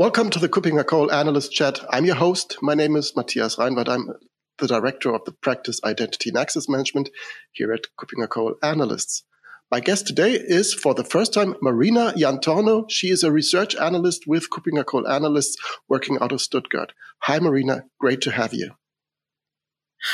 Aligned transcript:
Welcome 0.00 0.30
to 0.30 0.38
the 0.38 0.48
KuppingerCole 0.48 1.12
Analyst 1.12 1.52
Chat. 1.52 1.78
I'm 1.90 2.06
your 2.06 2.14
host. 2.14 2.56
My 2.62 2.72
name 2.72 2.96
is 2.96 3.14
Matthias 3.14 3.56
Reinwarth. 3.56 3.90
I'm 3.90 4.08
the 4.56 4.66
director 4.66 5.12
of 5.14 5.26
the 5.26 5.32
practice 5.32 5.78
Identity 5.84 6.30
and 6.30 6.38
Access 6.38 6.70
Management 6.70 7.10
here 7.52 7.70
at 7.70 7.84
KuppingerCole 7.98 8.54
Analysts. 8.62 9.24
My 9.70 9.80
guest 9.80 10.06
today 10.06 10.32
is, 10.32 10.72
for 10.72 10.94
the 10.94 11.04
first 11.04 11.34
time, 11.34 11.54
Marina 11.60 12.14
Iantorno. 12.16 12.86
She 12.88 13.10
is 13.10 13.22
a 13.22 13.30
research 13.30 13.76
analyst 13.76 14.22
with 14.26 14.48
KuppingerCole 14.48 15.06
Analysts 15.06 15.58
working 15.86 16.16
out 16.22 16.32
of 16.32 16.40
Stuttgart. 16.40 16.94
Hi, 17.24 17.38
Marina. 17.38 17.82
Great 17.98 18.22
to 18.22 18.30
have 18.30 18.54
you. 18.54 18.70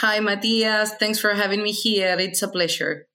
Hi, 0.00 0.18
Matthias. 0.18 0.94
Thanks 0.94 1.20
for 1.20 1.34
having 1.34 1.62
me 1.62 1.70
here. 1.70 2.16
It's 2.18 2.42
a 2.42 2.48
pleasure. 2.48 3.06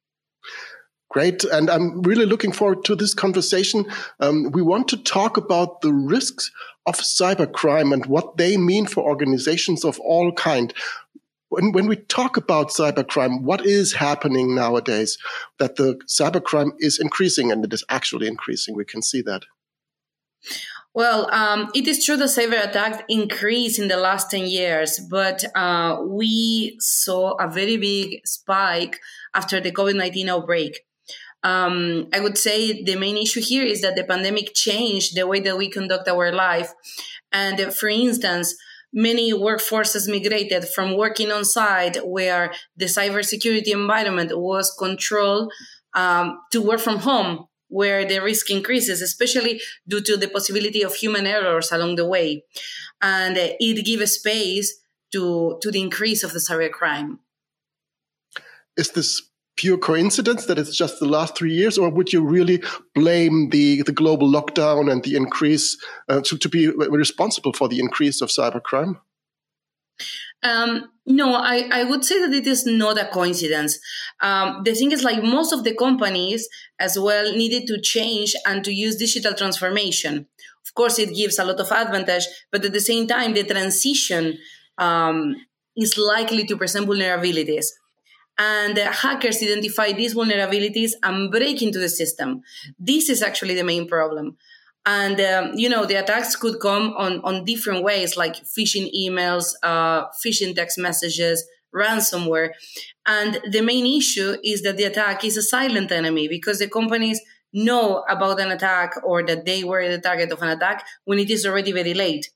Great. 1.11 1.43
And 1.43 1.70
I'm 1.70 2.01
really 2.03 2.25
looking 2.25 2.53
forward 2.53 2.85
to 2.85 2.95
this 2.95 3.13
conversation. 3.13 3.85
Um, 4.21 4.49
we 4.51 4.61
want 4.61 4.88
to 4.89 4.97
talk 4.97 5.35
about 5.35 5.81
the 5.81 5.91
risks 5.91 6.49
of 6.85 6.95
cybercrime 6.95 7.93
and 7.93 8.05
what 8.05 8.37
they 8.37 8.55
mean 8.55 8.85
for 8.85 9.03
organizations 9.03 9.84
of 9.84 9.99
all 9.99 10.31
kind. 10.31 10.73
When, 11.49 11.73
when 11.73 11.87
we 11.87 11.97
talk 11.97 12.37
about 12.37 12.70
cybercrime, 12.70 13.41
what 13.41 13.65
is 13.65 13.91
happening 13.91 14.55
nowadays? 14.55 15.17
That 15.59 15.75
the 15.75 15.99
cybercrime 16.07 16.71
is 16.79 16.97
increasing 16.97 17.51
and 17.51 17.65
it 17.65 17.73
is 17.73 17.84
actually 17.89 18.27
increasing. 18.27 18.73
We 18.73 18.85
can 18.85 19.01
see 19.01 19.21
that. 19.23 19.43
Well, 20.93 21.29
um, 21.34 21.71
it 21.76 21.87
is 21.89 22.05
true 22.05 22.15
that 22.17 22.29
cyber 22.29 22.70
attacks 22.70 23.04
increased 23.09 23.79
in 23.79 23.89
the 23.89 23.98
last 23.98 24.32
10 24.32 24.45
years, 24.45 25.01
but 25.09 25.43
uh, 25.55 26.01
we 26.05 26.77
saw 26.79 27.34
a 27.35 27.49
very 27.49 27.76
big 27.76 28.26
spike 28.26 28.98
after 29.34 29.59
the 29.59 29.73
COVID 29.73 29.95
19 29.95 30.29
outbreak. 30.29 30.85
Um, 31.43 32.07
I 32.13 32.20
would 32.20 32.37
say 32.37 32.84
the 32.84 32.95
main 32.95 33.17
issue 33.17 33.41
here 33.41 33.65
is 33.65 33.81
that 33.81 33.95
the 33.95 34.03
pandemic 34.03 34.53
changed 34.53 35.15
the 35.15 35.25
way 35.25 35.39
that 35.39 35.57
we 35.57 35.70
conduct 35.70 36.07
our 36.07 36.31
life. 36.31 36.71
And 37.31 37.73
for 37.73 37.89
instance, 37.89 38.55
many 38.93 39.33
workforces 39.33 40.09
migrated 40.09 40.67
from 40.67 40.98
working 40.98 41.31
on 41.31 41.45
site 41.45 41.98
where 42.05 42.53
the 42.75 42.85
cybersecurity 42.85 43.73
environment 43.73 44.37
was 44.37 44.75
controlled 44.77 45.51
um, 45.93 46.39
to 46.51 46.61
work 46.61 46.79
from 46.79 46.99
home 46.99 47.48
where 47.71 48.05
the 48.05 48.20
risk 48.20 48.51
increases, 48.51 49.01
especially 49.01 49.61
due 49.87 50.01
to 50.01 50.17
the 50.17 50.27
possibility 50.27 50.83
of 50.83 50.93
human 50.93 51.26
errors 51.26 51.71
along 51.71 51.95
the 51.95 52.05
way. 52.05 52.43
And 53.01 53.37
uh, 53.37 53.55
it 53.59 53.85
gives 53.85 54.11
space 54.11 54.81
to, 55.13 55.57
to 55.61 55.71
the 55.71 55.81
increase 55.81 56.21
of 56.23 56.33
the 56.33 56.39
cybercrime. 56.39 57.20
Is 58.76 58.91
this 58.91 59.21
pure 59.62 59.77
coincidence 59.77 60.48
that 60.48 60.57
it's 60.57 60.76
just 60.76 60.98
the 60.98 61.05
last 61.05 61.37
three 61.37 61.54
years, 61.54 61.77
or 61.77 61.87
would 61.91 62.12
you 62.12 62.20
really 62.20 62.63
blame 62.95 63.51
the, 63.51 63.84
the 63.84 63.91
global 63.91 64.28
lockdown 64.28 64.91
and 64.91 65.03
the 65.03 65.16
increase 65.16 65.78
uh, 66.09 66.19
to, 66.22 66.35
to 66.35 66.50
be 66.50 66.67
responsible 66.90 67.53
for 67.53 67.69
the 67.69 67.79
increase 67.79 68.22
of 68.22 68.29
cybercrime? 68.29 69.00
Um, 70.41 70.89
no, 71.06 71.35
I, 71.35 71.69
I 71.72 71.84
would 71.84 72.03
say 72.03 72.19
that 72.22 72.34
it 72.34 72.47
is 72.47 72.66
not 72.66 73.00
a 73.00 73.06
coincidence. 73.06 73.78
Um, 74.19 74.63
the 74.66 74.73
thing 74.73 74.91
is, 74.91 75.03
like 75.03 75.22
most 75.22 75.53
of 75.53 75.63
the 75.63 75.75
companies 75.75 76.50
as 76.79 76.97
well 76.97 77.31
needed 77.31 77.67
to 77.67 77.79
change 77.79 78.34
and 78.47 78.63
to 78.63 78.73
use 78.73 78.95
digital 78.95 79.35
transformation. 79.35 80.25
Of 80.66 80.73
course, 80.73 80.97
it 80.97 81.16
gives 81.16 81.38
a 81.38 81.45
lot 81.45 81.59
of 81.59 81.72
advantage, 81.72 82.25
but 82.51 82.66
at 82.66 82.73
the 82.73 82.79
same 82.79 83.06
time, 83.06 83.35
the 83.35 83.44
transition 83.44 84.39
um, 84.79 85.35
is 85.75 85.99
likely 85.99 86.45
to 86.45 86.57
present 86.57 86.88
vulnerabilities 86.88 87.67
and 88.41 88.79
uh, 88.79 88.91
hackers 88.91 89.41
identify 89.44 89.91
these 89.91 90.16
vulnerabilities 90.16 90.94
and 91.03 91.29
break 91.29 91.62
into 91.62 91.78
the 91.78 91.90
system. 91.90 92.41
This 92.79 93.07
is 93.07 93.22
actually 93.22 93.56
the 93.56 93.63
main 93.63 93.88
problem. 93.88 94.38
And 94.84 95.22
um, 95.22 95.52
you 95.53 95.69
know 95.69 95.85
the 95.85 96.00
attacks 96.03 96.35
could 96.35 96.59
come 96.59 96.85
on 96.97 97.22
on 97.22 97.46
different 97.46 97.84
ways, 97.84 98.18
like 98.18 98.35
phishing 98.56 98.88
emails, 99.03 99.46
uh, 99.62 100.06
phishing 100.25 100.56
text 100.56 100.79
messages, 100.79 101.38
ransomware. 101.81 102.50
And 103.06 103.40
the 103.56 103.62
main 103.62 103.85
issue 103.85 104.38
is 104.44 104.63
that 104.63 104.78
the 104.78 104.85
attack 104.85 105.23
is 105.23 105.38
a 105.38 105.44
silent 105.44 105.91
enemy 105.91 106.28
because 106.28 106.58
the 106.58 106.68
companies 106.79 107.22
know 107.53 108.03
about 108.09 108.40
an 108.40 108.52
attack 108.52 108.96
or 109.03 109.23
that 109.29 109.46
they 109.46 109.63
were 109.63 109.88
the 109.88 110.02
target 110.02 110.31
of 110.31 110.41
an 110.41 110.50
attack 110.50 110.84
when 111.06 111.19
it 111.19 111.29
is 111.29 111.46
already 111.46 111.73
very 111.73 111.94
late. 111.94 112.31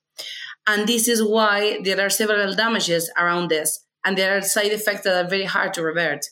And 0.68 0.86
this 0.86 1.08
is 1.08 1.20
why 1.22 1.80
there 1.82 2.00
are 2.04 2.10
several 2.10 2.54
damages 2.54 3.10
around 3.18 3.48
this 3.48 3.85
and 4.06 4.16
there 4.16 4.38
are 4.38 4.40
side 4.40 4.72
effects 4.72 5.02
that 5.02 5.26
are 5.26 5.28
very 5.28 5.44
hard 5.44 5.74
to 5.74 5.82
revert. 5.82 6.26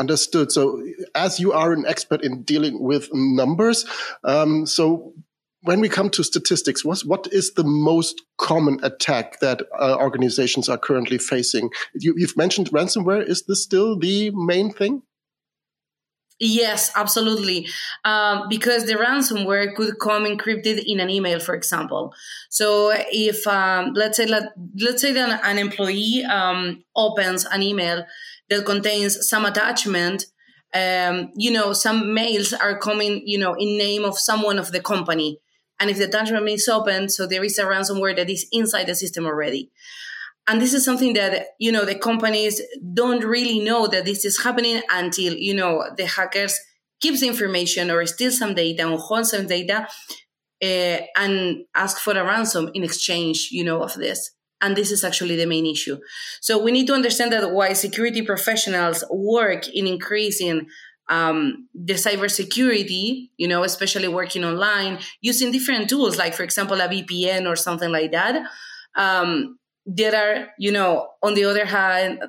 Understood. 0.00 0.50
So, 0.50 0.82
as 1.14 1.38
you 1.38 1.52
are 1.52 1.72
an 1.72 1.84
expert 1.86 2.24
in 2.24 2.42
dealing 2.42 2.82
with 2.82 3.10
numbers, 3.12 3.84
um, 4.24 4.66
so 4.66 5.12
when 5.60 5.80
we 5.80 5.88
come 5.88 6.10
to 6.10 6.24
statistics, 6.24 6.84
what, 6.84 7.00
what 7.02 7.28
is 7.30 7.54
the 7.54 7.62
most 7.62 8.20
common 8.38 8.80
attack 8.82 9.38
that 9.40 9.62
uh, 9.78 9.96
organizations 9.98 10.68
are 10.68 10.78
currently 10.78 11.18
facing? 11.18 11.70
You, 11.94 12.14
have 12.20 12.36
mentioned 12.36 12.70
ransomware. 12.70 13.26
Is 13.26 13.44
this 13.46 13.62
still 13.62 13.96
the 13.98 14.30
main 14.30 14.72
thing? 14.72 15.02
Yes, 16.40 16.90
absolutely. 16.96 17.68
Um, 18.04 18.48
because 18.48 18.86
the 18.86 18.94
ransomware 18.94 19.74
could 19.74 19.98
come 20.00 20.24
encrypted 20.24 20.82
in 20.84 20.98
an 20.98 21.08
email, 21.08 21.38
for 21.38 21.54
example. 21.54 22.12
So 22.50 22.92
if 22.94 23.46
um, 23.46 23.92
let's 23.94 24.16
say 24.16 24.26
let, 24.26 24.52
let's 24.80 25.00
say 25.00 25.12
that 25.12 25.40
an 25.44 25.58
employee 25.58 26.24
um, 26.24 26.82
opens 26.96 27.44
an 27.46 27.62
email 27.62 28.04
that 28.50 28.66
contains 28.66 29.28
some 29.28 29.44
attachment, 29.44 30.26
um, 30.74 31.30
you 31.36 31.52
know, 31.52 31.72
some 31.72 32.12
mails 32.12 32.52
are 32.52 32.78
coming, 32.78 33.22
you 33.24 33.38
know, 33.38 33.54
in 33.54 33.78
name 33.78 34.04
of 34.04 34.18
someone 34.18 34.58
of 34.58 34.72
the 34.72 34.80
company, 34.80 35.38
and 35.78 35.88
if 35.88 35.98
the 35.98 36.06
attachment 36.06 36.48
is 36.48 36.68
open, 36.68 37.08
so 37.08 37.26
there 37.28 37.44
is 37.44 37.58
a 37.58 37.64
ransomware 37.64 38.16
that 38.16 38.28
is 38.28 38.46
inside 38.50 38.88
the 38.88 38.94
system 38.96 39.24
already 39.24 39.70
and 40.46 40.60
this 40.60 40.74
is 40.74 40.84
something 40.84 41.14
that 41.14 41.48
you 41.58 41.72
know 41.72 41.84
the 41.84 41.94
companies 41.94 42.60
don't 42.92 43.24
really 43.24 43.60
know 43.60 43.86
that 43.86 44.04
this 44.04 44.24
is 44.24 44.42
happening 44.42 44.80
until 44.90 45.34
you 45.34 45.54
know 45.54 45.84
the 45.96 46.06
hackers 46.06 46.58
keeps 47.00 47.22
information 47.22 47.90
or 47.90 48.04
steal 48.06 48.30
some 48.30 48.54
data 48.54 48.88
or 48.88 48.98
hold 48.98 49.26
some 49.26 49.46
data 49.46 49.88
uh, 50.62 50.98
and 51.16 51.64
ask 51.74 51.98
for 51.98 52.12
a 52.16 52.24
ransom 52.24 52.70
in 52.74 52.84
exchange 52.84 53.48
you 53.50 53.64
know 53.64 53.82
of 53.82 53.94
this 53.94 54.30
and 54.60 54.76
this 54.76 54.90
is 54.90 55.04
actually 55.04 55.36
the 55.36 55.46
main 55.46 55.66
issue 55.66 55.98
so 56.40 56.62
we 56.62 56.72
need 56.72 56.86
to 56.86 56.94
understand 56.94 57.32
that 57.32 57.52
why 57.52 57.72
security 57.72 58.22
professionals 58.22 59.04
work 59.10 59.68
in 59.68 59.86
increasing 59.86 60.66
um, 61.08 61.68
the 61.74 61.92
cybersecurity, 61.92 63.28
you 63.36 63.46
know, 63.46 63.62
especially 63.62 64.08
working 64.08 64.42
online 64.42 64.98
using 65.20 65.52
different 65.52 65.90
tools, 65.90 66.16
like 66.16 66.32
for 66.32 66.44
example, 66.44 66.80
a 66.80 66.88
VPN 66.88 67.46
or 67.46 67.56
something 67.56 67.90
like 67.90 68.12
that. 68.12 68.46
Um, 68.96 69.58
there 69.86 70.14
are, 70.14 70.48
you 70.58 70.72
know, 70.72 71.08
on 71.22 71.34
the 71.34 71.44
other 71.44 71.66
hand, 71.66 72.22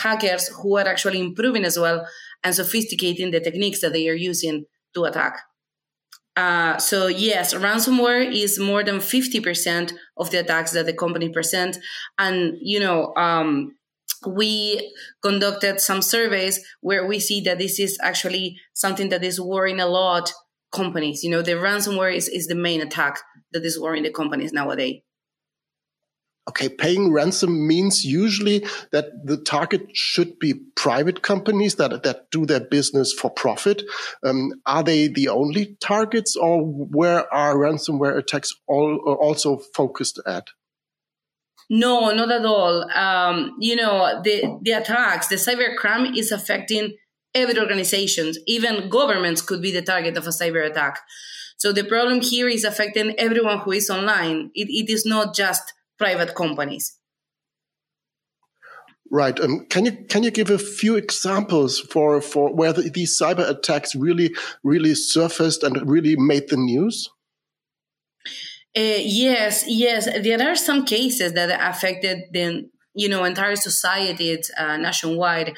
hackers 0.00 0.48
who 0.48 0.76
are 0.76 0.86
actually 0.86 1.20
improving 1.20 1.64
as 1.64 1.78
well 1.78 2.06
and 2.42 2.54
sophisticating 2.54 3.30
the 3.30 3.40
techniques 3.40 3.80
that 3.80 3.92
they 3.92 4.08
are 4.08 4.14
using 4.14 4.64
to 4.94 5.04
attack. 5.04 5.38
Uh, 6.36 6.76
so 6.76 7.06
yes, 7.06 7.54
ransomware 7.54 8.30
is 8.30 8.58
more 8.58 8.82
than 8.82 8.96
50% 8.96 9.92
of 10.18 10.30
the 10.30 10.40
attacks 10.40 10.72
that 10.72 10.84
the 10.86 10.92
company 10.92 11.30
present. 11.30 11.78
And, 12.18 12.54
you 12.60 12.78
know, 12.78 13.14
um, 13.16 13.76
we 14.26 14.92
conducted 15.22 15.80
some 15.80 16.02
surveys 16.02 16.60
where 16.80 17.06
we 17.06 17.20
see 17.20 17.40
that 17.42 17.58
this 17.58 17.78
is 17.78 17.98
actually 18.02 18.58
something 18.74 19.08
that 19.10 19.24
is 19.24 19.40
worrying 19.40 19.80
a 19.80 19.86
lot 19.86 20.32
companies. 20.72 21.22
You 21.22 21.30
know, 21.30 21.42
the 21.42 21.52
ransomware 21.52 22.14
is, 22.14 22.28
is 22.28 22.48
the 22.48 22.54
main 22.54 22.82
attack 22.82 23.20
that 23.52 23.64
is 23.64 23.80
worrying 23.80 24.02
the 24.02 24.10
companies 24.10 24.52
nowadays. 24.52 25.00
Okay, 26.48 26.68
paying 26.68 27.12
ransom 27.12 27.66
means 27.66 28.04
usually 28.04 28.64
that 28.92 29.06
the 29.24 29.36
target 29.36 29.88
should 29.94 30.38
be 30.38 30.54
private 30.76 31.22
companies 31.22 31.74
that, 31.74 32.04
that 32.04 32.30
do 32.30 32.46
their 32.46 32.60
business 32.60 33.12
for 33.12 33.30
profit. 33.30 33.82
Um, 34.24 34.52
are 34.64 34.84
they 34.84 35.08
the 35.08 35.28
only 35.28 35.76
targets 35.80 36.36
or 36.36 36.62
where 36.62 37.32
are 37.34 37.56
ransomware 37.56 38.16
attacks 38.16 38.54
all, 38.68 38.96
also 39.20 39.58
focused 39.74 40.20
at? 40.24 40.46
No, 41.68 42.12
not 42.12 42.30
at 42.30 42.46
all. 42.46 42.88
Um, 42.92 43.56
you 43.58 43.74
know, 43.74 44.20
the, 44.22 44.58
the 44.62 44.70
attacks, 44.70 45.26
the 45.26 45.34
cybercrime 45.34 46.16
is 46.16 46.30
affecting 46.30 46.96
every 47.34 47.58
organization. 47.58 48.32
Even 48.46 48.88
governments 48.88 49.42
could 49.42 49.60
be 49.60 49.72
the 49.72 49.82
target 49.82 50.16
of 50.16 50.26
a 50.26 50.30
cyber 50.30 50.64
attack. 50.64 51.00
So 51.56 51.72
the 51.72 51.84
problem 51.84 52.20
here 52.20 52.48
is 52.48 52.62
affecting 52.62 53.18
everyone 53.18 53.58
who 53.60 53.72
is 53.72 53.90
online. 53.90 54.52
It, 54.54 54.68
it 54.68 54.92
is 54.92 55.04
not 55.04 55.34
just 55.34 55.72
private 55.98 56.34
companies. 56.34 56.98
Right. 59.10 59.38
Um, 59.38 59.66
can 59.66 59.84
you 59.84 59.92
can 60.08 60.24
you 60.24 60.32
give 60.32 60.50
a 60.50 60.58
few 60.58 60.96
examples 60.96 61.78
for 61.78 62.20
for 62.20 62.52
where 62.52 62.72
the, 62.72 62.82
these 62.82 63.16
cyber 63.18 63.48
attacks 63.48 63.94
really 63.94 64.34
really 64.64 64.94
surfaced 64.96 65.62
and 65.62 65.88
really 65.88 66.16
made 66.16 66.48
the 66.48 66.56
news? 66.56 67.08
Uh, 68.76 69.00
yes, 69.00 69.64
yes. 69.68 70.06
There 70.06 70.50
are 70.50 70.56
some 70.56 70.84
cases 70.84 71.34
that 71.34 71.56
affected 71.60 72.24
the 72.32 72.68
you 72.94 73.08
know 73.08 73.22
entire 73.22 73.54
society 73.54 74.36
uh, 74.58 74.76
nationwide. 74.76 75.56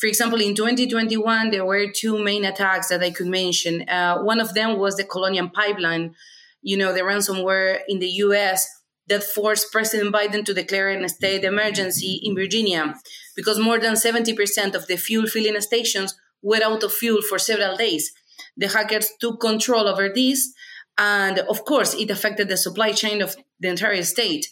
For 0.00 0.06
example, 0.06 0.40
in 0.40 0.56
2021, 0.56 1.50
there 1.50 1.64
were 1.64 1.90
two 1.92 2.22
main 2.22 2.44
attacks 2.44 2.88
that 2.88 3.02
I 3.02 3.10
could 3.10 3.28
mention. 3.28 3.88
Uh, 3.88 4.22
one 4.22 4.40
of 4.40 4.54
them 4.54 4.76
was 4.76 4.96
the 4.96 5.04
Colonial 5.04 5.48
Pipeline 5.48 6.16
you 6.62 6.76
know, 6.76 6.92
the 6.92 7.00
ransomware 7.00 7.80
in 7.88 7.98
the 7.98 8.08
US 8.24 8.77
that 9.08 9.24
forced 9.24 9.72
President 9.72 10.14
Biden 10.14 10.44
to 10.44 10.54
declare 10.54 10.90
a 10.90 11.08
state 11.08 11.44
emergency 11.44 12.20
in 12.22 12.34
Virginia 12.34 12.94
because 13.34 13.58
more 13.58 13.78
than 13.78 13.94
70% 13.94 14.74
of 14.74 14.86
the 14.86 14.96
fuel 14.96 15.26
filling 15.26 15.60
stations 15.60 16.14
were 16.42 16.62
out 16.62 16.82
of 16.82 16.92
fuel 16.92 17.22
for 17.22 17.38
several 17.38 17.76
days. 17.76 18.12
The 18.56 18.68
hackers 18.68 19.10
took 19.20 19.40
control 19.40 19.88
over 19.88 20.08
this, 20.08 20.52
and 20.96 21.38
of 21.38 21.64
course, 21.64 21.94
it 21.94 22.10
affected 22.10 22.48
the 22.48 22.56
supply 22.56 22.92
chain 22.92 23.22
of 23.22 23.36
the 23.60 23.68
entire 23.68 24.02
state. 24.02 24.46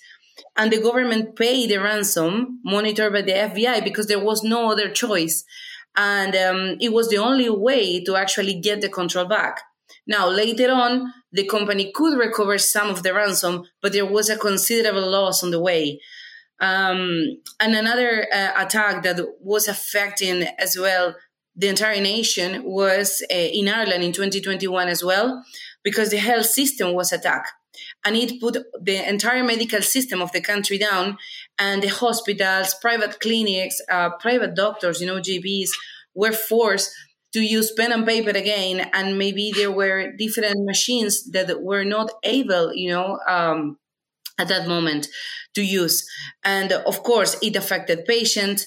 And 0.56 0.72
the 0.72 0.80
government 0.80 1.36
paid 1.36 1.70
the 1.70 1.78
ransom 1.78 2.60
monitored 2.64 3.12
by 3.12 3.22
the 3.22 3.32
FBI 3.32 3.82
because 3.82 4.06
there 4.06 4.22
was 4.22 4.42
no 4.42 4.70
other 4.70 4.90
choice. 4.90 5.44
And 5.96 6.36
um, 6.36 6.76
it 6.80 6.92
was 6.92 7.08
the 7.08 7.18
only 7.18 7.48
way 7.48 8.04
to 8.04 8.16
actually 8.16 8.60
get 8.60 8.80
the 8.80 8.88
control 8.88 9.24
back. 9.24 9.60
Now, 10.06 10.28
later 10.28 10.70
on, 10.70 11.12
the 11.36 11.46
company 11.46 11.92
could 11.92 12.18
recover 12.18 12.58
some 12.58 12.88
of 12.90 13.02
the 13.02 13.12
ransom, 13.12 13.64
but 13.82 13.92
there 13.92 14.06
was 14.06 14.30
a 14.30 14.38
considerable 14.38 15.10
loss 15.10 15.44
on 15.44 15.50
the 15.50 15.60
way. 15.60 16.00
Um, 16.58 17.38
and 17.60 17.74
another 17.74 18.26
uh, 18.32 18.52
attack 18.56 19.02
that 19.02 19.18
was 19.40 19.68
affecting 19.68 20.42
as 20.58 20.76
well 20.78 21.14
the 21.56 21.68
entire 21.68 22.00
nation 22.00 22.62
was 22.64 23.22
uh, 23.32 23.34
in 23.34 23.68
Ireland 23.68 24.04
in 24.04 24.12
2021 24.12 24.88
as 24.88 25.02
well, 25.02 25.42
because 25.82 26.10
the 26.10 26.18
health 26.18 26.46
system 26.46 26.92
was 26.92 27.12
attacked. 27.12 27.50
And 28.04 28.14
it 28.16 28.40
put 28.40 28.58
the 28.80 29.08
entire 29.08 29.42
medical 29.42 29.82
system 29.82 30.20
of 30.22 30.32
the 30.32 30.40
country 30.40 30.78
down, 30.78 31.16
and 31.58 31.82
the 31.82 31.88
hospitals, 31.88 32.74
private 32.80 33.20
clinics, 33.20 33.80
uh, 33.90 34.10
private 34.20 34.54
doctors, 34.54 35.00
you 35.00 35.06
know, 35.06 35.20
GPs, 35.20 35.70
were 36.14 36.32
forced 36.32 36.92
to 37.36 37.42
use 37.42 37.70
pen 37.78 37.92
and 37.92 38.06
paper 38.06 38.30
again 38.30 38.88
and 38.94 39.18
maybe 39.18 39.52
there 39.54 39.70
were 39.70 40.10
different 40.16 40.64
machines 40.64 41.30
that 41.32 41.62
were 41.62 41.84
not 41.84 42.08
able 42.24 42.72
you 42.72 42.90
know 42.90 43.18
um, 43.28 43.76
at 44.38 44.48
that 44.48 44.66
moment 44.66 45.08
to 45.54 45.62
use. 45.62 46.06
And 46.44 46.72
of 46.72 47.02
course 47.02 47.36
it 47.42 47.56
affected 47.56 48.04
patients. 48.06 48.66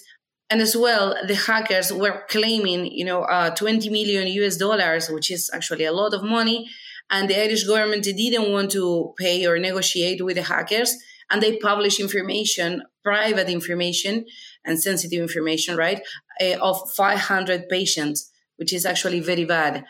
And 0.50 0.62
as 0.62 0.76
well 0.76 1.16
the 1.28 1.36
hackers 1.36 1.94
were 1.94 2.24
claiming 2.30 2.88
you 2.88 3.06
know 3.06 3.22
uh, 3.24 3.52
20 3.52 3.90
million 3.90 4.28
us 4.44 4.58
dollars 4.58 5.10
which 5.10 5.32
is 5.32 5.50
actually 5.54 5.86
a 5.86 5.94
lot 5.94 6.14
of 6.14 6.24
money. 6.24 6.70
And 7.12 7.28
the 7.28 7.42
irish 7.42 7.64
government 7.64 8.04
didn't 8.04 8.52
want 8.52 8.72
to 8.72 9.14
pay 9.18 9.46
or 9.48 9.58
negotiate 9.58 10.24
with 10.24 10.36
the 10.36 10.44
hackers. 10.44 10.96
And 11.32 11.42
they 11.42 11.58
published 11.58 12.00
information 12.00 12.84
private 13.04 13.50
information 13.50 14.26
and 14.66 14.82
sensitive 14.82 15.22
information 15.22 15.78
right 15.78 16.02
uh, 16.42 16.58
of 16.62 16.78
500 16.92 17.70
patients 17.70 18.29
which 18.60 18.74
is 18.74 18.86
actually 18.86 19.20
very 19.20 19.46
bad. 19.46 19.86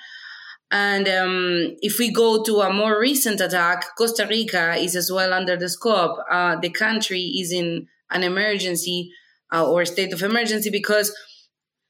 And 0.72 1.08
um, 1.08 1.76
if 1.82 1.98
we 1.98 2.12
go 2.12 2.44
to 2.44 2.62
a 2.62 2.72
more 2.72 3.00
recent 3.00 3.42
attack, 3.42 3.96
Costa 3.98 4.28
Rica 4.30 4.76
is 4.76 4.96
as 4.96 5.12
well 5.12 5.34
under 5.34 5.58
the 5.58 5.68
scope. 5.68 6.18
Uh, 6.30 6.58
the 6.58 6.70
country 6.70 7.22
is 7.22 7.52
in 7.52 7.88
an 8.12 8.24
emergency 8.24 9.12
uh, 9.52 9.68
or 9.68 9.84
state 9.86 10.14
of 10.14 10.22
emergency 10.22 10.70
because 10.70 11.16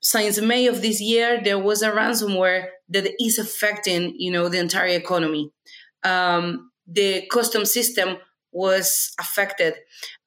since 0.01 0.39
May 0.41 0.67
of 0.67 0.81
this 0.81 1.01
year, 1.01 1.41
there 1.43 1.59
was 1.59 1.81
a 1.81 1.91
ransomware 1.91 2.67
that 2.87 3.11
is 3.19 3.37
affecting, 3.37 4.13
you 4.17 4.31
know, 4.31 4.47
the 4.47 4.59
entire 4.59 4.87
economy. 4.87 5.51
Um, 6.03 6.71
the 6.87 7.27
custom 7.29 7.65
system 7.65 8.17
was 8.51 9.11
affected 9.19 9.75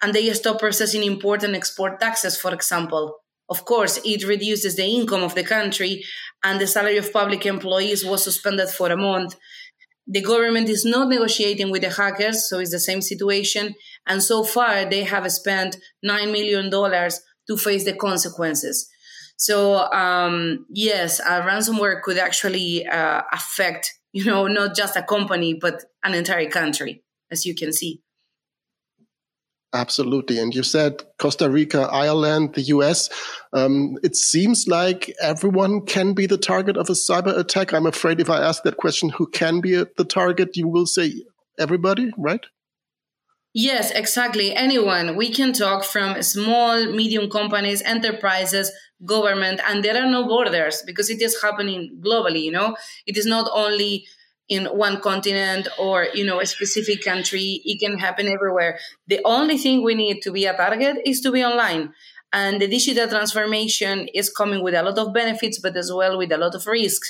and 0.02 0.12
they 0.12 0.32
stopped 0.34 0.60
processing 0.60 1.02
import 1.02 1.42
and 1.42 1.56
export 1.56 2.00
taxes, 2.00 2.36
for 2.36 2.52
example. 2.52 3.16
Of 3.48 3.64
course, 3.64 4.00
it 4.04 4.26
reduces 4.26 4.76
the 4.76 4.84
income 4.84 5.22
of 5.22 5.34
the 5.34 5.44
country, 5.44 6.04
and 6.42 6.60
the 6.60 6.66
salary 6.66 6.96
of 6.96 7.12
public 7.12 7.46
employees 7.46 8.04
was 8.04 8.24
suspended 8.24 8.68
for 8.68 8.90
a 8.90 8.96
month. 8.96 9.36
The 10.06 10.20
government 10.20 10.68
is 10.68 10.84
not 10.84 11.08
negotiating 11.08 11.70
with 11.70 11.82
the 11.82 11.90
hackers, 11.90 12.48
so 12.48 12.58
it's 12.58 12.72
the 12.72 12.80
same 12.80 13.00
situation. 13.00 13.74
And 14.06 14.22
so 14.22 14.42
far, 14.42 14.84
they 14.84 15.04
have 15.04 15.30
spent 15.30 15.76
$9 16.04 16.32
million 16.32 16.70
to 16.70 17.56
face 17.56 17.84
the 17.84 17.94
consequences. 17.94 18.88
So, 19.36 19.76
um, 19.92 20.66
yes, 20.70 21.20
ransomware 21.20 22.00
could 22.02 22.18
actually 22.18 22.86
uh, 22.86 23.22
affect, 23.32 23.92
you 24.12 24.24
know, 24.24 24.46
not 24.46 24.76
just 24.76 24.96
a 24.96 25.02
company, 25.02 25.54
but 25.54 25.82
an 26.04 26.14
entire 26.14 26.48
country, 26.48 27.02
as 27.30 27.44
you 27.44 27.54
can 27.54 27.72
see. 27.72 28.02
Absolutely. 29.74 30.38
And 30.38 30.54
you 30.54 30.62
said 30.62 31.02
Costa 31.18 31.48
Rica, 31.48 31.88
Ireland, 31.90 32.54
the 32.54 32.62
US. 32.62 33.08
Um, 33.54 33.96
it 34.02 34.16
seems 34.16 34.68
like 34.68 35.14
everyone 35.20 35.86
can 35.86 36.12
be 36.12 36.26
the 36.26 36.36
target 36.36 36.76
of 36.76 36.90
a 36.90 36.92
cyber 36.92 37.36
attack. 37.38 37.72
I'm 37.72 37.86
afraid 37.86 38.20
if 38.20 38.28
I 38.28 38.42
ask 38.42 38.62
that 38.64 38.76
question, 38.76 39.08
who 39.08 39.26
can 39.26 39.60
be 39.60 39.82
the 39.96 40.04
target, 40.04 40.56
you 40.56 40.68
will 40.68 40.86
say 40.86 41.14
everybody, 41.58 42.10
right? 42.18 42.44
Yes, 43.54 43.90
exactly. 43.90 44.54
Anyone. 44.54 45.16
We 45.16 45.30
can 45.30 45.52
talk 45.52 45.84
from 45.84 46.22
small, 46.22 46.92
medium 46.92 47.30
companies, 47.30 47.82
enterprises, 47.82 48.70
government, 49.04 49.60
and 49.66 49.84
there 49.84 49.96
are 49.96 50.10
no 50.10 50.26
borders 50.26 50.82
because 50.86 51.10
it 51.10 51.20
is 51.20 51.40
happening 51.42 51.98
globally, 52.04 52.42
you 52.42 52.52
know? 52.52 52.76
It 53.06 53.16
is 53.16 53.26
not 53.26 53.50
only 53.52 54.06
in 54.54 54.66
one 54.66 55.00
continent 55.00 55.66
or 55.78 56.06
you 56.18 56.24
know 56.28 56.38
a 56.40 56.46
specific 56.46 57.02
country 57.10 57.62
it 57.64 57.78
can 57.80 57.98
happen 57.98 58.26
everywhere. 58.28 58.78
The 59.06 59.20
only 59.24 59.56
thing 59.58 59.82
we 59.82 59.94
need 59.94 60.20
to 60.22 60.30
be 60.32 60.44
a 60.46 60.54
target 60.56 60.96
is 61.04 61.20
to 61.22 61.30
be 61.32 61.42
online. 61.44 61.92
And 62.34 62.60
the 62.62 62.68
digital 62.68 63.08
transformation 63.08 64.08
is 64.14 64.30
coming 64.30 64.62
with 64.62 64.74
a 64.74 64.82
lot 64.82 64.98
of 64.98 65.12
benefits 65.12 65.58
but 65.58 65.76
as 65.76 65.92
well 65.92 66.18
with 66.18 66.32
a 66.32 66.38
lot 66.38 66.54
of 66.54 66.66
risks. 66.66 67.08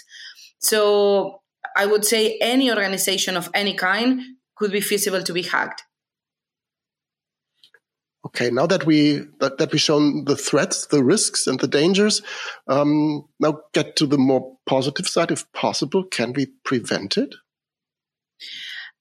So 0.58 1.40
i 1.82 1.86
would 1.86 2.04
say 2.04 2.22
any 2.40 2.66
organization 2.76 3.34
of 3.36 3.48
any 3.54 3.74
kind 3.74 4.20
could 4.56 4.72
be 4.72 4.80
feasible 4.80 5.22
to 5.22 5.32
be 5.32 5.44
hacked 5.54 5.80
Okay, 8.24 8.50
now 8.50 8.66
that 8.66 8.86
we 8.86 9.24
that, 9.40 9.58
that 9.58 9.72
we've 9.72 9.80
shown 9.80 10.24
the 10.24 10.36
threats, 10.36 10.86
the 10.86 11.02
risks, 11.02 11.46
and 11.46 11.58
the 11.58 11.66
dangers, 11.66 12.22
um, 12.68 13.28
now 13.40 13.60
get 13.72 13.96
to 13.96 14.06
the 14.06 14.18
more 14.18 14.56
positive 14.64 15.08
side, 15.08 15.32
if 15.32 15.50
possible. 15.52 16.04
Can 16.04 16.32
we 16.32 16.46
prevent 16.64 17.18
it? 17.18 17.34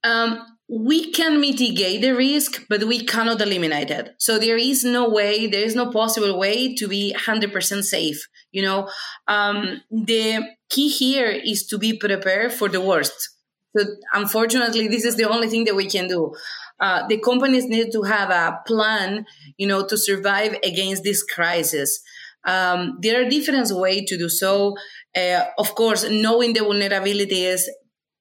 Um, 0.03 0.43
we 0.67 1.11
can 1.11 1.41
mitigate 1.41 2.01
the 2.01 2.15
risk, 2.15 2.65
but 2.69 2.85
we 2.85 3.05
cannot 3.05 3.41
eliminate 3.41 3.91
it. 3.91 4.15
So 4.17 4.39
there 4.39 4.57
is 4.57 4.83
no 4.83 5.09
way, 5.09 5.45
there 5.47 5.63
is 5.63 5.75
no 5.75 5.91
possible 5.91 6.39
way 6.39 6.73
to 6.75 6.87
be 6.87 7.13
100% 7.15 7.83
safe. 7.83 8.27
You 8.51 8.63
know, 8.63 8.89
um, 9.27 9.81
the 9.91 10.47
key 10.69 10.89
here 10.89 11.29
is 11.29 11.67
to 11.67 11.77
be 11.77 11.97
prepared 11.97 12.53
for 12.53 12.69
the 12.69 12.81
worst. 12.81 13.35
So 13.77 13.85
unfortunately, 14.13 14.87
this 14.87 15.05
is 15.05 15.17
the 15.17 15.29
only 15.29 15.49
thing 15.49 15.65
that 15.65 15.75
we 15.75 15.87
can 15.87 16.07
do. 16.07 16.33
Uh, 16.81 17.07
the 17.07 17.19
companies 17.19 17.65
need 17.65 17.91
to 17.91 18.01
have 18.01 18.31
a 18.31 18.59
plan, 18.65 19.25
you 19.57 19.67
know, 19.67 19.85
to 19.85 19.95
survive 19.95 20.57
against 20.63 21.03
this 21.03 21.23
crisis. 21.23 22.01
Um, 22.43 22.97
there 23.01 23.21
are 23.21 23.29
different 23.29 23.69
ways 23.71 24.09
to 24.09 24.17
do 24.17 24.27
so. 24.27 24.75
Uh, 25.15 25.45
of 25.59 25.75
course, 25.75 26.09
knowing 26.09 26.53
the 26.53 26.61
vulnerabilities, 26.61 27.61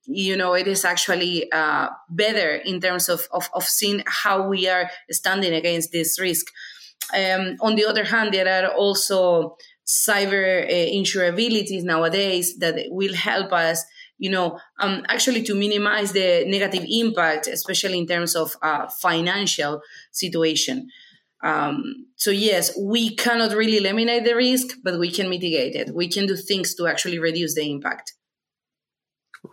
you 0.05 0.37
know, 0.37 0.53
it 0.53 0.67
is 0.67 0.85
actually 0.85 1.51
uh, 1.53 1.89
better 2.11 2.57
in 2.57 2.81
terms 2.81 3.09
of, 3.09 3.27
of, 3.33 3.49
of, 3.55 3.65
seeing 3.65 4.03
how 4.07 4.47
we 4.47 4.69
are 4.69 4.91
standing 5.11 5.55
against 5.55 5.93
this 5.93 6.21
risk. 6.21 6.47
Um, 7.15 7.57
on 7.61 7.77
the 7.77 7.87
other 7.87 8.05
hand, 8.05 8.35
there 8.35 8.49
are 8.63 8.73
also 8.73 9.57
cyber 9.87 10.65
uh, 10.65 10.71
insurabilities 10.71 11.83
nowadays 11.83 12.59
that 12.59 12.77
will 12.89 13.15
help 13.15 13.53
us 13.53 13.85
you 14.21 14.31
know, 14.31 14.59
um, 14.79 15.03
actually 15.09 15.43
to 15.43 15.55
minimize 15.55 16.13
the 16.13 16.45
negative 16.47 16.85
impact, 16.89 17.47
especially 17.49 17.99
in 17.99 18.07
terms 18.07 18.37
of 18.37 18.55
uh, 18.63 18.87
financial 18.87 19.81
situation. 20.13 20.89
Um, 21.43 22.07
so 22.17 22.31
yes, 22.31 22.79
we 22.79 23.17
cannot 23.17 23.53
really 23.53 23.79
eliminate 23.79 24.25
the 24.25 24.37
risk, 24.37 24.77
but 24.85 25.01
we 25.01 25.11
can 25.11 25.31
mitigate 25.31 25.75
it. 25.75 25.95
We 25.95 26.09
can 26.09 26.27
do 26.27 26.37
things 26.37 26.75
to 26.75 26.87
actually 26.87 27.19
reduce 27.19 27.55
the 27.55 27.69
impact. 27.69 28.13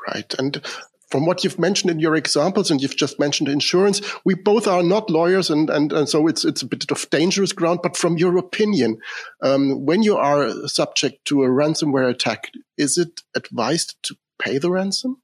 Right. 0.09 0.33
And 0.38 0.62
from 1.09 1.25
what 1.25 1.45
you've 1.45 1.57
mentioned 1.57 1.89
in 1.89 2.00
your 2.00 2.17
examples, 2.17 2.69
and 2.69 2.81
you've 2.81 2.97
just 2.97 3.17
mentioned 3.19 3.47
insurance, 3.47 4.01
we 4.25 4.33
both 4.33 4.67
are 4.67 4.83
not 4.83 5.09
lawyers, 5.09 5.50
and, 5.50 5.69
and, 5.69 5.93
and 5.93 6.09
so 6.09 6.27
it's 6.27 6.43
it's 6.43 6.62
a 6.62 6.67
bit 6.67 6.91
of 6.91 7.09
dangerous 7.09 7.53
ground. 7.53 7.79
But 7.81 7.95
from 7.95 8.17
your 8.17 8.38
opinion, 8.38 8.97
um, 9.41 9.86
when 9.86 10.03
you 10.03 10.17
are 10.17 10.51
subject 10.67 11.24
to 11.25 11.43
a 11.43 11.47
ransomware 11.47 12.09
attack, 12.09 12.51
is 12.77 12.97
it 12.97 13.21
advised 13.33 13.95
to 14.03 14.17
pay 14.39 14.58
the 14.58 14.72
ransom? 14.72 15.22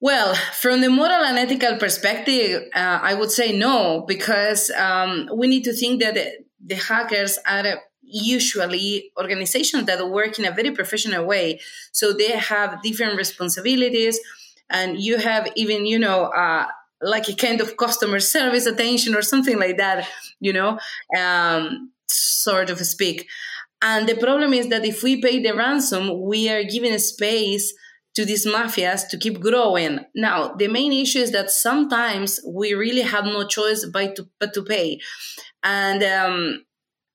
Well, 0.00 0.34
from 0.34 0.82
the 0.82 0.90
moral 0.90 1.24
and 1.24 1.38
ethical 1.38 1.78
perspective, 1.78 2.64
uh, 2.74 2.98
I 3.02 3.14
would 3.14 3.30
say 3.30 3.56
no, 3.56 4.04
because 4.06 4.70
um, 4.70 5.30
we 5.34 5.46
need 5.46 5.64
to 5.64 5.72
think 5.72 6.02
that 6.02 6.14
the, 6.14 6.32
the 6.64 6.74
hackers 6.74 7.38
are 7.46 7.80
usually 8.02 9.10
organizations 9.18 9.86
that 9.86 10.08
work 10.10 10.38
in 10.38 10.44
a 10.44 10.52
very 10.52 10.70
professional 10.70 11.24
way. 11.24 11.60
So 11.92 12.12
they 12.12 12.32
have 12.32 12.82
different 12.82 13.16
responsibilities, 13.16 14.20
and 14.68 15.00
you 15.00 15.16
have 15.18 15.48
even, 15.56 15.86
you 15.86 15.98
know, 15.98 16.24
uh, 16.24 16.66
like 17.00 17.28
a 17.28 17.34
kind 17.34 17.60
of 17.60 17.76
customer 17.76 18.20
service 18.20 18.66
attention 18.66 19.14
or 19.14 19.22
something 19.22 19.58
like 19.58 19.78
that, 19.78 20.08
you 20.40 20.52
know, 20.52 20.78
um, 21.18 21.90
sort 22.06 22.70
of 22.70 22.78
speak. 22.80 23.28
And 23.88 24.08
the 24.08 24.16
problem 24.16 24.52
is 24.52 24.66
that 24.70 24.84
if 24.84 25.04
we 25.04 25.22
pay 25.22 25.40
the 25.40 25.54
ransom, 25.54 26.02
we 26.22 26.48
are 26.48 26.64
giving 26.64 26.98
space 26.98 27.72
to 28.16 28.24
these 28.24 28.44
mafias 28.44 29.08
to 29.10 29.16
keep 29.16 29.38
growing. 29.40 30.00
Now, 30.12 30.54
the 30.54 30.66
main 30.66 30.92
issue 30.92 31.20
is 31.20 31.30
that 31.30 31.52
sometimes 31.52 32.40
we 32.44 32.74
really 32.74 33.02
have 33.02 33.26
no 33.26 33.46
choice 33.46 33.86
but 33.92 34.16
to, 34.16 34.28
but 34.40 34.52
to 34.54 34.64
pay. 34.64 34.98
And, 35.62 36.02
um, 36.02 36.64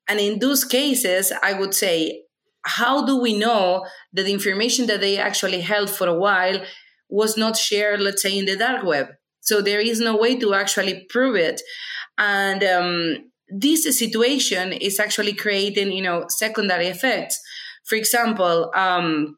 and 0.07 0.19
in 0.21 0.39
those 0.39 0.63
cases, 0.63 1.33
I 1.43 1.51
would 1.59 1.73
say, 1.73 2.23
how 2.63 3.05
do 3.05 3.19
we 3.19 3.37
know 3.37 3.85
that 4.13 4.23
the 4.23 4.31
information 4.31 4.87
that 4.87 5.01
they 5.01 5.17
actually 5.17 5.59
held 5.59 5.89
for 5.89 6.07
a 6.07 6.19
while 6.25 6.63
was 7.09 7.35
not 7.35 7.57
shared, 7.57 7.99
let's 7.99 8.21
say, 8.21 8.37
in 8.37 8.45
the 8.45 8.55
dark 8.55 8.85
web? 8.85 9.07
So 9.41 9.61
there 9.61 9.81
is 9.81 9.99
no 9.99 10.15
way 10.15 10.39
to 10.39 10.53
actually 10.53 11.05
prove 11.09 11.35
it. 11.35 11.61
And 12.17 12.63
um, 12.63 13.30
this 13.51 13.83
situation 13.97 14.73
is 14.73 14.99
actually 14.99 15.33
creating, 15.33 15.91
you 15.91 16.01
know, 16.01 16.25
secondary 16.29 16.87
effects. 16.87 17.39
For 17.83 17.95
example, 17.95 18.71
um, 18.75 19.37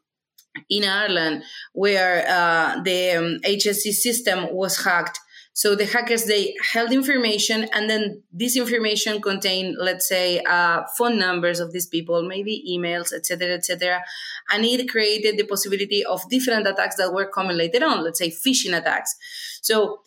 in 0.70 0.84
Ireland, 0.84 1.42
where 1.72 2.24
uh, 2.28 2.82
the 2.82 3.12
um, 3.12 3.38
HSE 3.44 3.92
system 3.92 4.54
was 4.54 4.84
hacked. 4.84 5.18
So 5.56 5.76
the 5.76 5.86
hackers 5.86 6.24
they 6.24 6.54
held 6.72 6.92
information, 6.92 7.68
and 7.72 7.88
then 7.88 8.22
this 8.32 8.56
information 8.56 9.20
contained, 9.20 9.76
let's 9.78 10.08
say, 10.08 10.40
uh, 10.40 10.82
phone 10.98 11.16
numbers 11.16 11.60
of 11.60 11.72
these 11.72 11.86
people, 11.86 12.22
maybe 12.26 12.64
emails, 12.68 13.12
etc., 13.12 13.54
etc., 13.54 14.02
and 14.50 14.64
it 14.64 14.88
created 14.88 15.36
the 15.36 15.44
possibility 15.44 16.04
of 16.04 16.28
different 16.28 16.66
attacks 16.66 16.96
that 16.96 17.12
were 17.12 17.30
coming 17.30 17.56
later 17.56 17.84
on. 17.84 18.02
Let's 18.02 18.18
say 18.18 18.30
phishing 18.30 18.76
attacks. 18.76 19.14
So, 19.62 20.00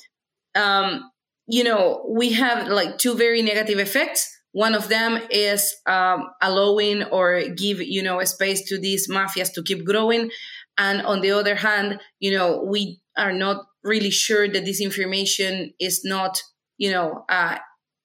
um, 0.53 1.11
you 1.47 1.63
know, 1.63 2.05
we 2.09 2.33
have 2.33 2.67
like 2.67 2.97
two 2.97 3.15
very 3.15 3.41
negative 3.41 3.79
effects 3.79 4.37
one 4.57 4.73
of 4.73 4.89
them 4.89 5.19
is 5.29 5.75
um, 5.85 6.29
allowing 6.41 7.03
or 7.03 7.43
give, 7.55 7.79
you 7.79 8.01
know, 8.01 8.19
a 8.19 8.25
space 8.25 8.67
to 8.69 8.79
these 8.79 9.07
mafias 9.07 9.53
to 9.53 9.61
keep 9.61 9.85
growing. 9.85 10.31
And 10.79 11.03
on 11.03 11.21
the 11.21 11.29
other 11.29 11.53
hand, 11.53 11.99
you 12.19 12.31
know, 12.31 12.63
we 12.63 12.99
are 13.15 13.33
not 13.33 13.65
really 13.83 14.09
sure 14.09 14.47
that 14.47 14.65
this 14.65 14.81
information 14.81 15.73
is 15.79 16.01
not, 16.03 16.41
you 16.79 16.91
know, 16.91 17.23
uh, 17.29 17.57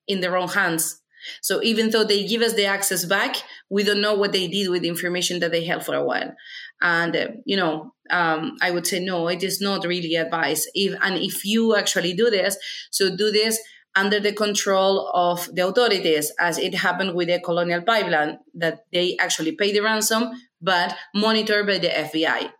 in 0.06 0.20
the 0.20 0.30
wrong 0.30 0.48
hands. 0.48 1.00
So 1.40 1.62
even 1.62 1.90
though 1.90 2.04
they 2.04 2.24
give 2.26 2.42
us 2.42 2.54
the 2.54 2.66
access 2.66 3.04
back, 3.04 3.36
we 3.68 3.82
don't 3.82 4.00
know 4.00 4.14
what 4.14 4.32
they 4.32 4.48
did 4.48 4.68
with 4.70 4.82
the 4.82 4.88
information 4.88 5.40
that 5.40 5.52
they 5.52 5.64
held 5.64 5.84
for 5.84 5.94
a 5.94 6.04
while. 6.04 6.34
And 6.80 7.16
uh, 7.16 7.28
you 7.44 7.56
know, 7.56 7.94
um, 8.10 8.56
I 8.60 8.70
would 8.70 8.86
say 8.86 9.00
no, 9.00 9.28
it 9.28 9.42
is 9.42 9.60
not 9.60 9.86
really 9.86 10.14
advice. 10.16 10.68
If 10.74 10.98
and 11.02 11.16
if 11.16 11.44
you 11.44 11.76
actually 11.76 12.14
do 12.14 12.30
this, 12.30 12.56
so 12.90 13.14
do 13.14 13.30
this 13.30 13.58
under 13.94 14.18
the 14.20 14.32
control 14.32 15.10
of 15.14 15.54
the 15.54 15.66
authorities, 15.66 16.32
as 16.40 16.58
it 16.58 16.74
happened 16.74 17.14
with 17.14 17.28
the 17.28 17.40
Colonial 17.40 17.82
Pipeline, 17.82 18.38
that 18.54 18.84
they 18.92 19.16
actually 19.18 19.52
pay 19.52 19.72
the 19.72 19.80
ransom, 19.80 20.30
but 20.60 20.96
monitored 21.14 21.66
by 21.66 21.78
the 21.78 21.88
FBI. 21.88 22.50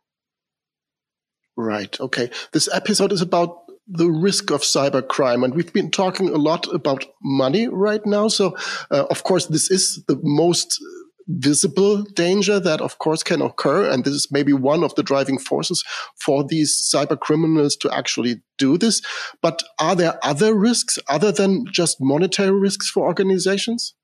Right. 1.57 1.99
Okay. 2.01 2.31
This 2.53 2.69
episode 2.73 3.13
is 3.13 3.23
about 3.23 3.62
the 3.87 4.11
risk 4.11 4.51
of 4.51 4.63
cybercrime, 4.63 5.45
and 5.45 5.55
we've 5.55 5.73
been 5.73 5.91
talking 5.91 6.29
a 6.29 6.39
lot 6.39 6.73
about 6.73 7.05
money 7.23 7.69
right 7.69 8.05
now. 8.07 8.29
So, 8.29 8.57
uh, 8.91 9.07
of 9.11 9.25
course, 9.25 9.47
this 9.47 9.71
is 9.71 10.03
the 10.07 10.19
most 10.23 10.81
visible 11.29 12.03
danger 12.03 12.59
that 12.59 12.81
of 12.81 12.99
course 12.99 13.23
can 13.23 13.41
occur 13.41 13.89
and 13.89 14.05
this 14.05 14.13
is 14.13 14.29
maybe 14.31 14.53
one 14.53 14.83
of 14.83 14.95
the 14.97 15.03
driving 15.03 15.39
forces 15.39 15.85
for 16.21 16.45
these 16.45 16.91
cyber 16.93 17.19
criminals 17.19 17.77
to 17.77 17.91
actually 17.95 18.43
do 18.59 18.77
this 18.77 19.01
but 19.41 19.63
are 19.79 19.95
there 19.95 20.19
other 20.23 20.55
risks 20.55 20.99
other 21.09 21.31
than 21.31 21.65
just 21.73 21.99
monetary 22.01 22.51
risks 22.51 22.91
for 22.91 23.07
organizations 23.07 23.95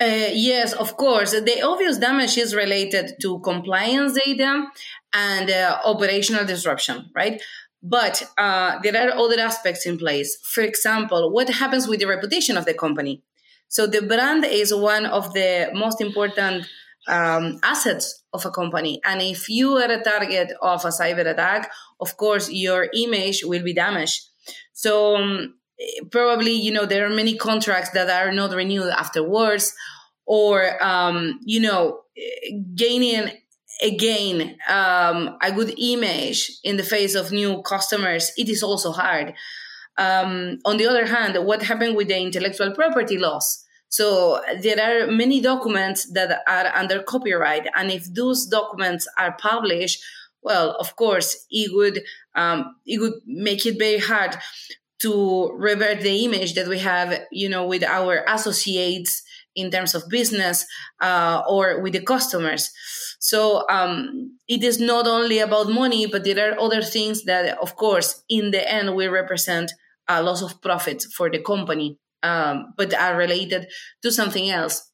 uh, 0.00 0.30
yes, 0.32 0.72
of 0.72 0.96
course. 0.96 1.30
The 1.30 1.62
obvious 1.62 1.98
damage 1.98 2.36
is 2.36 2.54
related 2.54 3.14
to 3.20 3.38
compliance 3.40 4.18
data 4.24 4.66
and 5.12 5.50
uh, 5.50 5.78
operational 5.84 6.44
disruption, 6.44 7.10
right? 7.14 7.40
But 7.82 8.22
uh, 8.38 8.78
there 8.82 8.96
are 9.08 9.18
other 9.18 9.40
aspects 9.40 9.86
in 9.86 9.98
place. 9.98 10.38
For 10.42 10.62
example, 10.62 11.32
what 11.32 11.48
happens 11.48 11.88
with 11.88 12.00
the 12.00 12.06
reputation 12.06 12.56
of 12.56 12.64
the 12.64 12.74
company? 12.74 13.22
So 13.68 13.86
the 13.86 14.02
brand 14.02 14.44
is 14.44 14.72
one 14.72 15.06
of 15.06 15.32
the 15.32 15.70
most 15.74 16.00
important 16.00 16.66
um, 17.08 17.58
assets 17.62 18.22
of 18.32 18.44
a 18.46 18.50
company. 18.50 19.00
And 19.04 19.20
if 19.20 19.48
you 19.48 19.76
are 19.78 19.90
a 19.90 20.02
target 20.02 20.52
of 20.60 20.84
a 20.84 20.88
cyber 20.88 21.26
attack, 21.26 21.72
of 22.00 22.16
course, 22.16 22.50
your 22.50 22.88
image 22.94 23.44
will 23.44 23.62
be 23.62 23.74
damaged. 23.74 24.28
So 24.72 25.16
um, 25.16 25.54
probably, 26.10 26.52
you 26.52 26.72
know, 26.72 26.86
there 26.86 27.06
are 27.06 27.14
many 27.14 27.36
contracts 27.36 27.90
that 27.90 28.08
are 28.08 28.32
not 28.32 28.52
renewed 28.52 28.90
afterwards 28.90 29.74
or, 30.24 30.82
um, 30.82 31.40
you 31.44 31.60
know, 31.60 32.02
gaining 32.74 33.30
again 33.80 34.56
um, 34.68 35.36
a 35.42 35.52
good 35.52 35.74
image 35.78 36.50
in 36.64 36.76
the 36.76 36.82
face 36.82 37.14
of 37.14 37.32
new 37.32 37.62
customers, 37.62 38.30
it 38.36 38.48
is 38.48 38.62
also 38.62 38.92
hard. 38.92 39.34
Um, 39.98 40.58
on 40.64 40.78
the 40.78 40.86
other 40.86 41.06
hand, 41.06 41.36
what 41.44 41.62
happened 41.62 41.96
with 41.96 42.08
the 42.08 42.18
intellectual 42.18 42.72
property 42.74 43.18
laws? 43.18 43.64
So 43.88 44.40
there 44.62 44.80
are 44.80 45.06
many 45.10 45.40
documents 45.42 46.10
that 46.12 46.42
are 46.48 46.74
under 46.74 47.02
copyright, 47.02 47.66
and 47.76 47.90
if 47.90 48.12
those 48.14 48.46
documents 48.46 49.06
are 49.18 49.36
published, 49.38 50.02
well, 50.42 50.74
of 50.80 50.96
course, 50.96 51.46
it 51.50 51.74
would 51.74 52.02
um, 52.34 52.74
it 52.86 53.00
would 53.00 53.20
make 53.26 53.66
it 53.66 53.78
very 53.78 53.98
hard 53.98 54.36
to 55.00 55.50
revert 55.56 56.00
the 56.00 56.24
image 56.24 56.54
that 56.54 56.68
we 56.68 56.78
have, 56.78 57.22
you 57.30 57.48
know, 57.48 57.66
with 57.66 57.82
our 57.82 58.24
associates 58.28 59.22
in 59.54 59.70
terms 59.70 59.94
of 59.94 60.08
business 60.08 60.64
uh, 61.00 61.42
or 61.48 61.80
with 61.80 61.92
the 61.92 62.02
customers. 62.02 62.70
So 63.20 63.68
um, 63.68 64.38
it 64.48 64.64
is 64.64 64.80
not 64.80 65.06
only 65.06 65.38
about 65.38 65.70
money, 65.70 66.06
but 66.06 66.24
there 66.24 66.52
are 66.52 66.60
other 66.60 66.82
things 66.82 67.24
that, 67.24 67.58
of 67.58 67.76
course, 67.76 68.22
in 68.28 68.50
the 68.50 68.68
end, 68.70 68.94
will 68.94 69.10
represent 69.10 69.72
a 70.08 70.22
loss 70.22 70.42
of 70.42 70.60
profit 70.60 71.04
for 71.14 71.30
the 71.30 71.38
company 71.40 71.98
um, 72.22 72.72
but 72.76 72.94
are 72.94 73.16
related 73.16 73.66
to 74.02 74.10
something 74.10 74.48
else. 74.50 74.90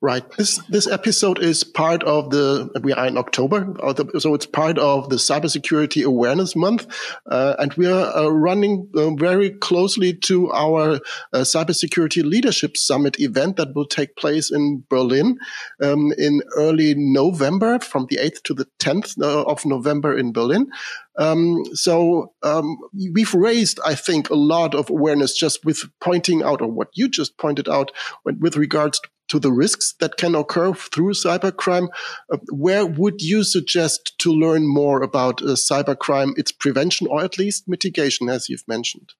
Right. 0.00 0.22
This 0.36 0.58
this 0.68 0.86
episode 0.86 1.40
is 1.40 1.64
part 1.64 2.04
of 2.04 2.30
the 2.30 2.70
we 2.84 2.92
are 2.92 3.08
in 3.08 3.18
October, 3.18 3.74
so 4.20 4.32
it's 4.32 4.46
part 4.46 4.78
of 4.78 5.08
the 5.08 5.16
Cybersecurity 5.16 6.04
Awareness 6.04 6.54
Month, 6.54 6.86
uh, 7.28 7.56
and 7.58 7.74
we 7.74 7.88
are 7.88 8.16
uh, 8.16 8.28
running 8.28 8.88
uh, 8.94 9.10
very 9.16 9.50
closely 9.50 10.14
to 10.14 10.52
our 10.52 11.00
uh, 11.32 11.38
Cybersecurity 11.38 12.22
Leadership 12.22 12.76
Summit 12.76 13.18
event 13.18 13.56
that 13.56 13.74
will 13.74 13.86
take 13.86 14.14
place 14.14 14.52
in 14.52 14.84
Berlin 14.88 15.36
um, 15.82 16.12
in 16.16 16.42
early 16.54 16.94
November, 16.96 17.80
from 17.80 18.06
the 18.08 18.18
8th 18.18 18.42
to 18.44 18.54
the 18.54 18.68
10th 18.78 19.20
uh, 19.20 19.42
of 19.50 19.66
November 19.66 20.16
in 20.16 20.32
Berlin. 20.32 20.70
Um, 21.18 21.64
so 21.74 22.34
um, 22.44 22.78
we've 23.12 23.34
raised, 23.34 23.80
I 23.84 23.96
think, 23.96 24.30
a 24.30 24.36
lot 24.36 24.76
of 24.76 24.90
awareness 24.90 25.36
just 25.36 25.64
with 25.64 25.82
pointing 26.00 26.44
out, 26.44 26.62
or 26.62 26.70
what 26.70 26.90
you 26.94 27.08
just 27.08 27.36
pointed 27.36 27.68
out, 27.68 27.90
with 28.24 28.56
regards 28.56 29.00
to 29.28 29.38
the 29.38 29.52
risks 29.52 29.94
that 30.00 30.16
can 30.16 30.34
occur 30.34 30.74
through 30.74 31.12
cybercrime. 31.12 31.88
Uh, 32.32 32.38
where 32.50 32.86
would 32.86 33.20
you 33.20 33.44
suggest 33.44 34.18
to 34.18 34.32
learn 34.32 34.66
more 34.66 35.02
about 35.02 35.42
uh, 35.42 35.54
cybercrime, 35.54 36.36
its 36.36 36.52
prevention, 36.52 37.06
or 37.06 37.22
at 37.22 37.38
least 37.38 37.68
mitigation, 37.68 38.28
as 38.28 38.48
you've 38.48 38.66
mentioned? 38.66 39.12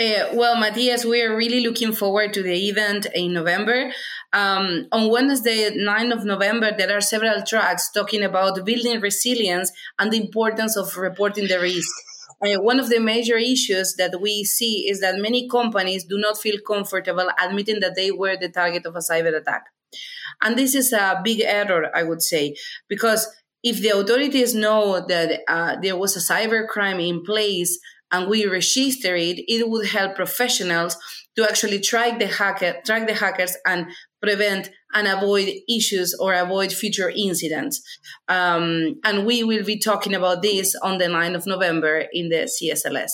Uh, 0.00 0.28
well, 0.32 0.56
Matthias, 0.56 1.04
we 1.04 1.20
are 1.22 1.36
really 1.36 1.60
looking 1.60 1.92
forward 1.92 2.32
to 2.32 2.40
the 2.40 2.68
event 2.68 3.08
in 3.16 3.32
November. 3.32 3.90
Um, 4.32 4.86
on 4.92 5.10
Wednesday, 5.10 5.70
9th 5.76 6.18
of 6.18 6.24
November, 6.24 6.70
there 6.76 6.96
are 6.96 7.00
several 7.00 7.42
tracks 7.42 7.90
talking 7.90 8.22
about 8.22 8.64
building 8.64 9.00
resilience 9.00 9.72
and 9.98 10.12
the 10.12 10.20
importance 10.20 10.76
of 10.76 10.96
reporting 10.96 11.48
the 11.48 11.58
risk. 11.58 11.92
Uh, 12.40 12.60
one 12.60 12.78
of 12.78 12.88
the 12.88 13.00
major 13.00 13.36
issues 13.36 13.94
that 13.96 14.20
we 14.20 14.44
see 14.44 14.88
is 14.88 15.00
that 15.00 15.18
many 15.18 15.48
companies 15.48 16.04
do 16.04 16.16
not 16.18 16.38
feel 16.38 16.56
comfortable 16.66 17.28
admitting 17.42 17.80
that 17.80 17.96
they 17.96 18.10
were 18.10 18.36
the 18.36 18.48
target 18.48 18.86
of 18.86 18.94
a 18.94 19.00
cyber 19.00 19.36
attack. 19.36 19.64
And 20.42 20.56
this 20.56 20.74
is 20.74 20.92
a 20.92 21.20
big 21.24 21.40
error, 21.40 21.90
I 21.94 22.04
would 22.04 22.22
say, 22.22 22.54
because 22.88 23.26
if 23.62 23.82
the 23.82 23.96
authorities 23.96 24.54
know 24.54 25.04
that 25.06 25.40
uh, 25.48 25.76
there 25.82 25.96
was 25.96 26.16
a 26.16 26.32
cyber 26.32 26.68
crime 26.68 27.00
in 27.00 27.24
place 27.24 27.78
and 28.10 28.28
we 28.28 28.46
register 28.46 29.16
it, 29.16 29.40
it 29.48 29.68
would 29.68 29.88
help 29.88 30.14
professionals 30.14 30.96
to 31.36 31.44
actually 31.44 31.80
track 31.80 32.18
the 32.18 32.26
hacker, 32.26 32.76
track 32.84 33.06
the 33.06 33.14
hackers 33.14 33.56
and 33.66 33.86
prevent 34.22 34.70
and 34.94 35.06
avoid 35.06 35.52
issues 35.68 36.14
or 36.18 36.34
avoid 36.34 36.72
future 36.72 37.10
incidents. 37.10 37.82
Um, 38.28 38.96
and 39.04 39.26
we 39.26 39.44
will 39.44 39.64
be 39.64 39.78
talking 39.78 40.14
about 40.14 40.42
this 40.42 40.74
on 40.82 40.98
the 40.98 41.06
9th 41.06 41.34
of 41.34 41.46
November 41.46 42.04
in 42.12 42.28
the 42.28 42.48
CSLS. 42.48 43.10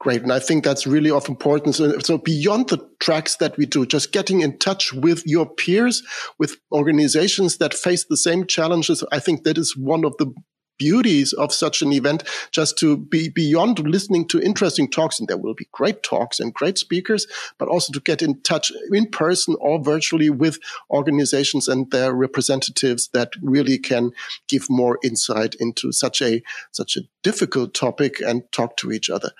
Great. 0.00 0.22
And 0.22 0.32
I 0.32 0.38
think 0.38 0.64
that's 0.64 0.86
really 0.86 1.10
of 1.10 1.28
importance. 1.28 1.76
So 1.76 2.16
beyond 2.16 2.70
the 2.70 2.78
tracks 3.00 3.36
that 3.36 3.58
we 3.58 3.66
do, 3.66 3.84
just 3.84 4.12
getting 4.12 4.40
in 4.40 4.58
touch 4.58 4.94
with 4.94 5.22
your 5.26 5.46
peers, 5.46 6.02
with 6.38 6.56
organizations 6.72 7.58
that 7.58 7.74
face 7.74 8.06
the 8.08 8.16
same 8.16 8.46
challenges, 8.46 9.04
I 9.12 9.18
think 9.18 9.44
that 9.44 9.58
is 9.58 9.76
one 9.76 10.06
of 10.06 10.16
the 10.16 10.32
beauties 10.80 11.34
of 11.34 11.52
such 11.52 11.82
an 11.82 11.92
event 11.92 12.24
just 12.50 12.78
to 12.78 12.96
be 12.96 13.28
beyond 13.28 13.78
listening 13.80 14.26
to 14.28 14.40
interesting 14.40 14.90
talks. 14.90 15.20
And 15.20 15.28
there 15.28 15.36
will 15.36 15.54
be 15.54 15.68
great 15.72 16.02
talks 16.02 16.40
and 16.40 16.54
great 16.54 16.78
speakers, 16.78 17.26
but 17.58 17.68
also 17.68 17.92
to 17.92 18.00
get 18.00 18.22
in 18.22 18.40
touch 18.40 18.72
in 18.90 19.06
person 19.10 19.54
or 19.60 19.78
virtually 19.84 20.30
with 20.30 20.58
organizations 20.90 21.68
and 21.68 21.90
their 21.90 22.14
representatives 22.14 23.10
that 23.12 23.30
really 23.42 23.78
can 23.78 24.12
give 24.48 24.70
more 24.70 24.98
insight 25.04 25.54
into 25.60 25.92
such 25.92 26.22
a, 26.22 26.42
such 26.72 26.96
a 26.96 27.02
difficult 27.22 27.74
topic 27.74 28.20
and 28.20 28.50
talk 28.50 28.78
to 28.78 28.90
each 28.90 29.10
other. 29.10 29.30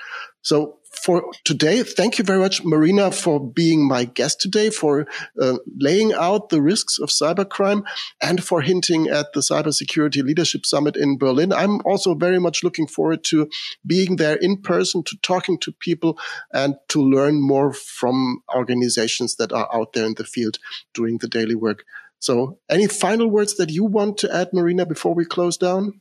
So 0.43 0.80
for 1.03 1.33
today, 1.45 1.83
thank 1.83 2.19
you 2.19 2.25
very 2.25 2.39
much, 2.39 2.65
Marina, 2.65 3.11
for 3.11 3.41
being 3.41 3.87
my 3.87 4.05
guest 4.05 4.41
today, 4.41 4.71
for 4.71 5.07
uh, 5.41 5.59
laying 5.79 6.13
out 6.13 6.49
the 6.49 6.61
risks 6.61 6.99
of 6.99 7.09
cybercrime 7.09 7.85
and 8.21 8.43
for 8.43 8.61
hinting 8.61 9.09
at 9.09 9.33
the 9.33 9.41
Cybersecurity 9.41 10.23
Leadership 10.23 10.67
Summit 10.67 10.97
in 10.97 11.19
Berlin. 11.19 11.53
I'm 11.53 11.81
also 11.85 12.15
very 12.15 12.39
much 12.39 12.63
looking 12.63 12.87
forward 12.87 13.25
to 13.25 13.49
being 13.87 14.17
there 14.17 14.37
in 14.37 14.59
person, 14.63 15.03
to 15.05 15.17
talking 15.23 15.59
to 15.61 15.73
people 15.73 16.19
and 16.53 16.75
to 16.89 17.03
learn 17.03 17.41
more 17.41 17.73
from 17.73 18.43
organizations 18.55 19.37
that 19.37 19.53
are 19.53 19.69
out 19.75 19.93
there 19.93 20.07
in 20.07 20.15
the 20.15 20.25
field 20.25 20.59
doing 20.95 21.19
the 21.19 21.29
daily 21.29 21.55
work. 21.55 21.85
So 22.19 22.59
any 22.69 22.87
final 22.87 23.31
words 23.31 23.57
that 23.57 23.71
you 23.71 23.85
want 23.85 24.19
to 24.19 24.35
add, 24.35 24.53
Marina, 24.53 24.85
before 24.85 25.15
we 25.15 25.25
close 25.25 25.57
down? 25.57 26.00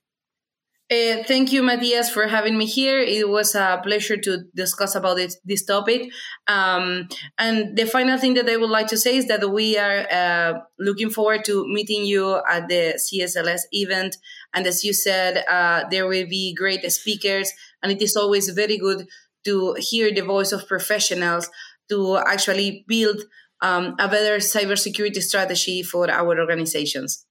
Uh, 0.92 1.22
thank 1.28 1.52
you, 1.52 1.62
Matthias, 1.62 2.10
for 2.10 2.26
having 2.28 2.58
me 2.58 2.66
here. 2.66 3.00
It 3.00 3.30
was 3.30 3.54
a 3.54 3.80
pleasure 3.84 4.18
to 4.18 4.46
discuss 4.56 4.96
about 4.96 5.18
this, 5.18 5.38
this 5.46 5.64
topic. 5.64 6.12
Um, 6.48 7.08
and 7.38 7.78
the 7.78 7.86
final 7.86 8.18
thing 8.18 8.34
that 8.34 8.50
I 8.50 8.58
would 8.58 8.72
like 8.72 8.88
to 8.88 8.98
say 8.98 9.18
is 9.18 9.28
that 9.28 9.52
we 9.52 9.78
are 9.78 10.08
uh, 10.12 10.54
looking 10.80 11.12
forward 11.12 11.46
to 11.46 11.64
meeting 11.68 12.06
you 12.06 12.42
at 12.50 12.70
the 12.70 12.98
CSLS 12.98 13.62
event. 13.72 14.18
And 14.56 14.66
as 14.66 14.84
you 14.84 14.94
said, 14.94 15.46
uh, 15.48 15.84
there 15.92 16.08
will 16.08 16.28
be 16.28 16.56
great 16.56 16.82
speakers, 16.92 17.52
and 17.84 17.92
it 17.92 18.02
is 18.02 18.16
always 18.16 18.50
very 18.50 18.80
good 18.80 19.06
to 19.46 19.76
hear 19.78 20.12
the 20.12 20.22
voice 20.22 20.52
of 20.52 20.68
professionals 20.68 21.52
to 21.90 22.18
actually 22.18 22.84
build 22.88 23.22
um, 23.62 23.96
a 24.00 24.08
better 24.08 24.38
cybersecurity 24.38 25.22
strategy 25.22 25.84
for 25.84 26.10
our 26.10 26.40
organizations. 26.40 27.28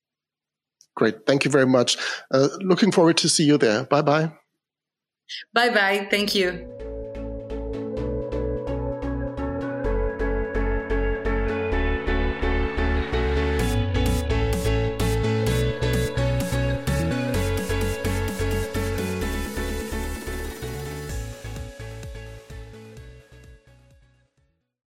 Great. 0.98 1.26
Thank 1.26 1.44
you 1.44 1.50
very 1.50 1.66
much. 1.66 1.96
Uh, 2.34 2.48
looking 2.60 2.90
forward 2.90 3.16
to 3.18 3.28
see 3.28 3.44
you 3.44 3.56
there. 3.56 3.84
Bye 3.84 4.02
bye. 4.02 4.32
Bye 5.54 5.70
bye. 5.70 6.08
Thank 6.10 6.34
you. 6.34 6.87